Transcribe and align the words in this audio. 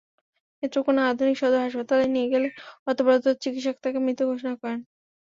নেত্রকোনা 0.63 1.01
আধুনিক 1.07 1.35
সদর 1.39 1.61
হাসপাতালে 1.65 2.05
নিয়ে 2.13 2.31
গেলে 2.33 2.47
কর্তব্যরত 2.83 3.25
চিকিৎসক 3.43 3.75
তাঁকে 3.83 3.99
মৃত 4.05 4.19
ঘোষণা 4.29 4.53
করেন। 4.61 4.79